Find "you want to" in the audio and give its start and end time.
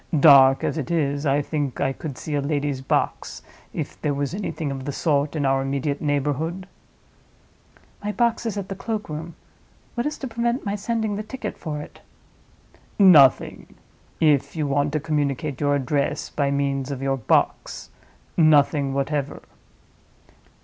14.55-14.99